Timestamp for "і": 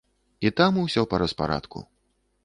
0.47-0.51